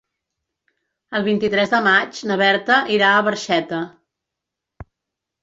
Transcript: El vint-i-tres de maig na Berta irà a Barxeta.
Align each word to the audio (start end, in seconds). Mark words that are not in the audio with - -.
El 1.19 1.25
vint-i-tres 1.27 1.73
de 1.73 1.81
maig 1.89 2.23
na 2.31 2.39
Berta 2.43 2.79
irà 2.97 3.11
a 3.11 3.21
Barxeta. 3.29 3.85